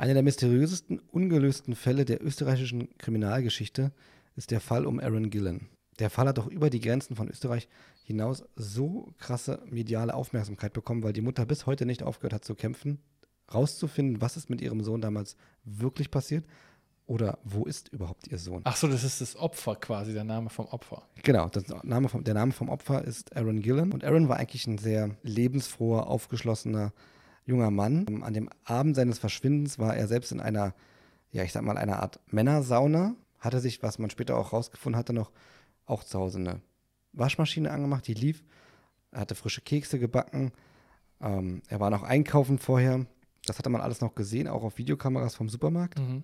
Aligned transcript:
Einer 0.00 0.14
der 0.14 0.22
mysteriösesten, 0.22 0.98
ungelösten 1.12 1.74
Fälle 1.74 2.06
der 2.06 2.24
österreichischen 2.24 2.88
Kriminalgeschichte 2.96 3.92
ist 4.34 4.50
der 4.50 4.62
Fall 4.62 4.86
um 4.86 4.98
Aaron 4.98 5.28
Gillen. 5.28 5.68
Der 5.98 6.08
Fall 6.08 6.26
hat 6.26 6.38
doch 6.38 6.46
über 6.46 6.70
die 6.70 6.80
Grenzen 6.80 7.16
von 7.16 7.28
Österreich 7.28 7.68
hinaus 8.04 8.42
so 8.56 9.12
krasse 9.18 9.62
mediale 9.66 10.14
Aufmerksamkeit 10.14 10.72
bekommen, 10.72 11.02
weil 11.02 11.12
die 11.12 11.20
Mutter 11.20 11.44
bis 11.44 11.66
heute 11.66 11.84
nicht 11.84 12.02
aufgehört 12.02 12.32
hat 12.32 12.46
zu 12.46 12.54
kämpfen, 12.54 12.98
rauszufinden, 13.52 14.22
was 14.22 14.38
ist 14.38 14.48
mit 14.48 14.62
ihrem 14.62 14.82
Sohn 14.82 15.02
damals 15.02 15.36
wirklich 15.64 16.10
passiert 16.10 16.46
oder 17.04 17.38
wo 17.44 17.66
ist 17.66 17.92
überhaupt 17.92 18.26
ihr 18.28 18.38
Sohn. 18.38 18.62
Ach 18.64 18.76
so, 18.76 18.88
das 18.88 19.04
ist 19.04 19.20
das 19.20 19.36
Opfer 19.36 19.76
quasi, 19.76 20.14
der 20.14 20.24
Name 20.24 20.48
vom 20.48 20.64
Opfer. 20.68 21.02
Genau, 21.22 21.50
Name 21.82 22.08
vom, 22.08 22.24
der 22.24 22.32
Name 22.32 22.52
vom 22.52 22.70
Opfer 22.70 23.04
ist 23.04 23.36
Aaron 23.36 23.60
Gillen 23.60 23.92
und 23.92 24.02
Aaron 24.02 24.30
war 24.30 24.38
eigentlich 24.38 24.66
ein 24.66 24.78
sehr 24.78 25.10
lebensfroher, 25.24 26.06
aufgeschlossener 26.06 26.94
junger 27.44 27.70
Mann. 27.70 28.22
An 28.22 28.34
dem 28.34 28.48
Abend 28.64 28.96
seines 28.96 29.18
Verschwindens 29.18 29.78
war 29.78 29.96
er 29.96 30.08
selbst 30.08 30.32
in 30.32 30.40
einer, 30.40 30.74
ja, 31.32 31.42
ich 31.42 31.52
sag 31.52 31.62
mal, 31.62 31.78
einer 31.78 32.02
Art 32.02 32.20
Männersauna, 32.26 33.14
hatte 33.38 33.60
sich, 33.60 33.82
was 33.82 33.98
man 33.98 34.10
später 34.10 34.36
auch 34.36 34.52
rausgefunden 34.52 34.98
hatte, 34.98 35.12
noch 35.12 35.30
auch 35.86 36.04
zu 36.04 36.18
Hause 36.18 36.38
eine 36.38 36.60
Waschmaschine 37.12 37.70
angemacht, 37.70 38.06
die 38.06 38.14
lief. 38.14 38.44
Er 39.10 39.20
hatte 39.20 39.34
frische 39.34 39.60
Kekse 39.60 39.98
gebacken. 39.98 40.52
Ähm, 41.20 41.62
er 41.68 41.80
war 41.80 41.90
noch 41.90 42.02
einkaufen 42.02 42.58
vorher. 42.58 43.06
Das 43.46 43.58
hatte 43.58 43.70
man 43.70 43.80
alles 43.80 44.00
noch 44.00 44.14
gesehen, 44.14 44.46
auch 44.46 44.62
auf 44.62 44.78
Videokameras 44.78 45.34
vom 45.34 45.48
Supermarkt. 45.48 45.98
Mhm. 45.98 46.22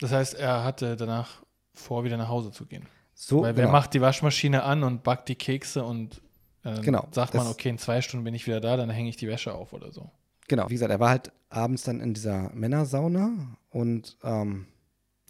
Das 0.00 0.12
heißt, 0.12 0.34
er 0.34 0.64
hatte 0.64 0.96
danach 0.96 1.42
vor, 1.74 2.04
wieder 2.04 2.16
nach 2.16 2.28
Hause 2.28 2.50
zu 2.50 2.66
gehen. 2.66 2.86
So, 3.14 3.42
Weil 3.42 3.54
genau. 3.54 3.66
wer 3.66 3.72
macht 3.72 3.94
die 3.94 4.00
Waschmaschine 4.00 4.62
an 4.62 4.82
und 4.82 5.02
backt 5.02 5.28
die 5.28 5.36
Kekse 5.36 5.84
und 5.84 6.20
äh, 6.64 6.80
Genau, 6.80 7.06
sagt 7.12 7.34
man, 7.34 7.46
okay, 7.46 7.68
in 7.68 7.78
zwei 7.78 8.02
Stunden 8.02 8.24
bin 8.24 8.34
ich 8.34 8.46
wieder 8.46 8.60
da, 8.60 8.76
dann 8.76 8.90
hänge 8.90 9.08
ich 9.08 9.16
die 9.16 9.28
Wäsche 9.28 9.54
auf 9.54 9.72
oder 9.72 9.92
so. 9.92 10.10
Genau, 10.48 10.68
wie 10.68 10.74
gesagt, 10.74 10.90
er 10.90 11.00
war 11.00 11.10
halt 11.10 11.32
abends 11.48 11.84
dann 11.84 12.00
in 12.00 12.14
dieser 12.14 12.50
Männersauna 12.54 13.56
und 13.70 14.16
ähm, 14.22 14.66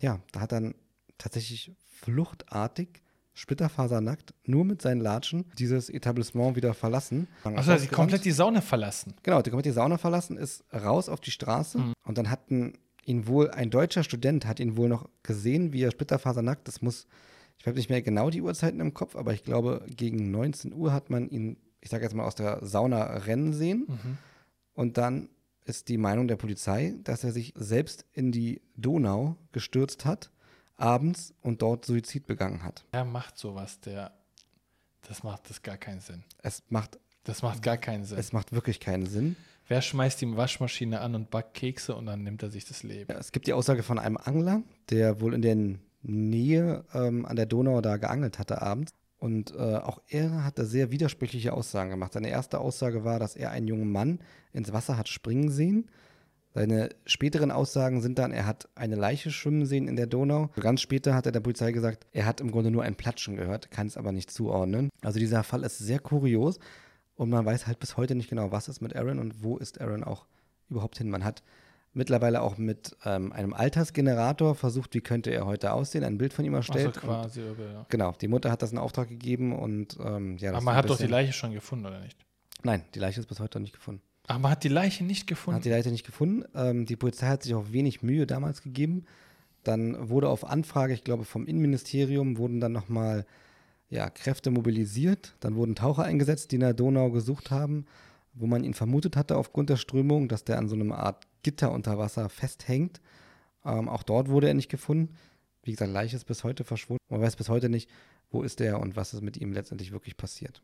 ja, 0.00 0.20
da 0.32 0.40
hat 0.40 0.52
dann 0.52 0.74
tatsächlich 1.18 1.72
fluchtartig, 2.02 3.02
splitterfasernackt, 3.34 4.34
nur 4.44 4.64
mit 4.64 4.80
seinen 4.80 5.00
Latschen 5.00 5.44
dieses 5.58 5.90
Etablissement 5.90 6.56
wieder 6.56 6.72
verlassen. 6.74 7.28
Achso, 7.44 7.70
er 7.70 7.80
hat 7.80 7.90
komplett 7.92 8.24
die 8.24 8.30
Sauna 8.32 8.60
verlassen. 8.62 9.14
Genau, 9.22 9.42
der 9.42 9.50
komplett 9.50 9.66
die 9.66 9.76
Sauna 9.76 9.98
verlassen, 9.98 10.36
ist 10.38 10.64
raus 10.72 11.08
auf 11.08 11.20
die 11.20 11.30
Straße 11.30 11.78
und 12.04 12.18
dann 12.18 12.30
hatten 12.30 12.74
ihn 13.04 13.26
wohl, 13.26 13.50
ein 13.50 13.70
deutscher 13.70 14.02
Student 14.02 14.46
hat 14.46 14.58
ihn 14.58 14.76
wohl 14.76 14.88
noch 14.88 15.08
gesehen, 15.22 15.72
wie 15.72 15.82
er 15.82 15.90
splitterfasernackt, 15.90 16.66
das 16.66 16.82
muss, 16.82 17.06
ich 17.58 17.66
habe 17.66 17.76
nicht 17.76 17.88
mehr 17.90 18.02
genau 18.02 18.30
die 18.30 18.42
Uhrzeiten 18.42 18.80
im 18.80 18.94
Kopf, 18.94 19.16
aber 19.16 19.32
ich 19.32 19.44
glaube, 19.44 19.84
gegen 19.88 20.30
19 20.30 20.72
Uhr 20.72 20.92
hat 20.92 21.08
man 21.10 21.28
ihn, 21.28 21.56
ich 21.80 21.90
sage 21.90 22.04
jetzt 22.04 22.14
mal, 22.14 22.24
aus 22.24 22.34
der 22.34 22.64
Sauna 22.64 23.02
rennen 23.04 23.52
sehen. 23.52 23.86
Und 24.76 24.96
dann 24.98 25.28
ist 25.64 25.88
die 25.88 25.98
Meinung 25.98 26.28
der 26.28 26.36
Polizei, 26.36 26.94
dass 27.02 27.24
er 27.24 27.32
sich 27.32 27.52
selbst 27.56 28.04
in 28.12 28.30
die 28.30 28.60
Donau 28.76 29.36
gestürzt 29.50 30.04
hat, 30.04 30.30
abends 30.76 31.34
und 31.42 31.60
dort 31.62 31.84
Suizid 31.84 32.26
begangen 32.26 32.62
hat. 32.62 32.84
Er 32.92 33.04
macht 33.04 33.36
sowas, 33.36 33.80
der. 33.80 34.12
Das 35.08 35.22
macht 35.24 35.50
das 35.50 35.62
gar 35.62 35.76
keinen 35.76 36.00
Sinn. 36.00 36.22
Es 36.42 36.62
macht, 36.68 36.98
Das 37.24 37.42
macht 37.42 37.62
gar 37.62 37.76
keinen 37.78 38.04
Sinn. 38.04 38.18
es 38.18 38.32
macht 38.32 38.52
wirklich 38.52 38.78
keinen 38.78 39.06
Sinn. 39.06 39.34
Wer 39.68 39.82
schmeißt 39.82 40.20
die 40.20 40.36
Waschmaschine 40.36 41.00
an 41.00 41.14
und 41.16 41.30
backt 41.30 41.54
Kekse 41.54 41.96
und 41.96 42.06
dann 42.06 42.22
nimmt 42.22 42.42
er 42.44 42.50
sich 42.50 42.64
das 42.66 42.84
Leben? 42.84 43.10
Ja, 43.10 43.18
es 43.18 43.32
gibt 43.32 43.46
die 43.48 43.52
Aussage 43.52 43.82
von 43.82 43.98
einem 43.98 44.16
Angler, 44.16 44.62
der 44.90 45.20
wohl 45.20 45.34
in 45.34 45.42
der 45.42 45.56
Nähe 46.02 46.84
ähm, 46.94 47.24
an 47.26 47.34
der 47.34 47.46
Donau 47.46 47.80
da 47.80 47.96
geangelt 47.96 48.38
hatte 48.38 48.62
abends. 48.62 48.92
Und 49.26 49.56
äh, 49.56 49.78
auch 49.78 50.00
er 50.06 50.44
hatte 50.44 50.64
sehr 50.64 50.92
widersprüchliche 50.92 51.52
Aussagen 51.52 51.90
gemacht. 51.90 52.12
Seine 52.12 52.28
erste 52.28 52.60
Aussage 52.60 53.02
war, 53.02 53.18
dass 53.18 53.34
er 53.34 53.50
einen 53.50 53.66
jungen 53.66 53.90
Mann 53.90 54.20
ins 54.52 54.72
Wasser 54.72 54.96
hat 54.96 55.08
springen 55.08 55.50
sehen. 55.50 55.90
Seine 56.54 56.90
späteren 57.06 57.50
Aussagen 57.50 58.00
sind 58.00 58.20
dann, 58.20 58.30
er 58.30 58.46
hat 58.46 58.68
eine 58.76 58.94
Leiche 58.94 59.32
schwimmen 59.32 59.66
sehen 59.66 59.88
in 59.88 59.96
der 59.96 60.06
Donau. 60.06 60.50
Ganz 60.60 60.80
später 60.80 61.16
hat 61.16 61.26
er 61.26 61.32
der 61.32 61.40
Polizei 61.40 61.72
gesagt, 61.72 62.06
er 62.12 62.24
hat 62.24 62.40
im 62.40 62.52
Grunde 62.52 62.70
nur 62.70 62.84
ein 62.84 62.94
Platschen 62.94 63.34
gehört, 63.34 63.72
kann 63.72 63.88
es 63.88 63.96
aber 63.96 64.12
nicht 64.12 64.30
zuordnen. 64.30 64.90
Also 65.02 65.18
dieser 65.18 65.42
Fall 65.42 65.64
ist 65.64 65.78
sehr 65.78 65.98
kurios 65.98 66.60
und 67.16 67.28
man 67.28 67.44
weiß 67.44 67.66
halt 67.66 67.80
bis 67.80 67.96
heute 67.96 68.14
nicht 68.14 68.30
genau, 68.30 68.52
was 68.52 68.68
ist 68.68 68.80
mit 68.80 68.94
Aaron 68.94 69.18
und 69.18 69.42
wo 69.42 69.56
ist 69.56 69.80
Aaron 69.80 70.04
auch 70.04 70.26
überhaupt 70.70 70.98
hin. 70.98 71.10
Man 71.10 71.24
hat 71.24 71.42
mittlerweile 71.96 72.42
auch 72.42 72.58
mit 72.58 72.96
ähm, 73.04 73.32
einem 73.32 73.52
Altersgenerator 73.54 74.54
versucht, 74.54 74.94
wie 74.94 75.00
könnte 75.00 75.30
er 75.30 75.46
heute 75.46 75.72
aussehen, 75.72 76.04
ein 76.04 76.18
Bild 76.18 76.32
von 76.32 76.44
ihm 76.44 76.54
Also 76.54 76.72
erstellt. 76.72 76.96
und, 76.98 77.02
quasi. 77.04 77.40
aber 77.42 77.72
ja. 77.72 77.86
genau, 77.88 78.12
die 78.20 78.28
Mutter 78.28 78.50
hat 78.50 78.62
das 78.62 78.72
in 78.72 78.78
Auftrag 78.78 79.08
gegeben 79.08 79.52
und 79.56 79.96
ähm, 80.00 80.36
ja, 80.38 80.50
das 80.50 80.56
Aber 80.58 80.64
man 80.64 80.76
hat 80.76 80.88
doch 80.90 80.98
die 80.98 81.06
Leiche 81.06 81.32
schon 81.32 81.52
gefunden, 81.52 81.86
oder 81.86 82.00
nicht? 82.00 82.18
Nein, 82.62 82.82
die 82.94 82.98
Leiche 82.98 83.20
ist 83.20 83.26
bis 83.26 83.40
heute 83.40 83.58
noch 83.58 83.62
nicht 83.62 83.74
gefunden. 83.74 84.02
Ach, 84.28 84.38
man 84.38 84.50
hat 84.50 84.64
die 84.64 84.68
Leiche 84.68 85.04
nicht 85.04 85.26
gefunden. 85.26 85.56
Hat 85.56 85.64
die 85.64 85.70
Leiche 85.70 85.90
nicht 85.90 86.04
gefunden. 86.04 86.44
Ähm, 86.54 86.86
die 86.86 86.96
Polizei 86.96 87.26
hat 87.28 87.42
sich 87.42 87.54
auch 87.54 87.72
wenig 87.72 88.02
Mühe 88.02 88.26
damals 88.26 88.62
gegeben. 88.62 89.04
Dann 89.62 90.08
wurde 90.08 90.28
auf 90.28 90.44
Anfrage, 90.44 90.94
ich 90.94 91.04
glaube, 91.04 91.24
vom 91.24 91.46
Innenministerium 91.46 92.36
wurden 92.36 92.60
dann 92.60 92.72
nochmal 92.72 93.24
ja, 93.88 94.10
Kräfte 94.10 94.50
mobilisiert. 94.50 95.34
Dann 95.40 95.54
wurden 95.54 95.74
Taucher 95.74 96.04
eingesetzt, 96.04 96.50
die 96.50 96.56
in 96.56 96.60
der 96.60 96.74
Donau 96.74 97.10
gesucht 97.10 97.50
haben, 97.50 97.86
wo 98.36 98.46
man 98.46 98.64
ihn 98.64 98.74
vermutet 98.74 99.16
hatte 99.16 99.36
aufgrund 99.36 99.70
der 99.70 99.76
Strömung, 99.76 100.28
dass 100.28 100.44
der 100.44 100.58
an 100.58 100.68
so 100.68 100.76
einer 100.76 100.98
Art 100.98 101.26
Gitter 101.42 101.72
unter 101.72 101.98
Wasser 101.98 102.28
festhängt. 102.28 103.00
Ähm, 103.64 103.88
auch 103.88 104.02
dort 104.02 104.28
wurde 104.28 104.48
er 104.48 104.54
nicht 104.54 104.68
gefunden. 104.68 105.14
Wie 105.62 105.72
gesagt, 105.72 105.90
Leiche 105.90 106.16
ist 106.16 106.26
bis 106.26 106.44
heute 106.44 106.62
verschwunden. 106.62 107.02
Man 107.08 107.20
weiß 107.20 107.36
bis 107.36 107.48
heute 107.48 107.68
nicht, 107.68 107.90
wo 108.30 108.42
ist 108.42 108.60
er 108.60 108.80
und 108.80 108.94
was 108.94 109.14
ist 109.14 109.22
mit 109.22 109.36
ihm 109.36 109.52
letztendlich 109.52 109.90
wirklich 109.90 110.16
passiert. 110.16 110.62